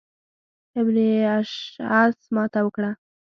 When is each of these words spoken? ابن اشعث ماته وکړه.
ابن 0.79 0.95
اشعث 1.37 2.19
ماته 2.35 2.59
وکړه. 2.63 2.91